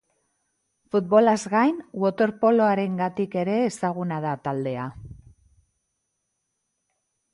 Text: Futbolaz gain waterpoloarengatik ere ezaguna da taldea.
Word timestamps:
Futbolaz 0.93 1.41
gain 1.51 1.75
waterpoloarengatik 2.05 3.37
ere 3.43 3.59
ezaguna 3.67 4.19
da 4.27 4.33
taldea. 4.49 4.89